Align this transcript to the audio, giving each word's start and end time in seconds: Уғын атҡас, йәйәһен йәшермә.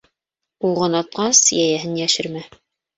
Уғын 0.71 0.97
атҡас, 1.01 1.43
йәйәһен 1.61 1.97
йәшермә. 2.05 2.47